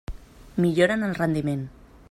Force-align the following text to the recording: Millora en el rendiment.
Millora 0.65 0.97
en 0.99 1.05
el 1.09 1.15
rendiment. 1.21 1.65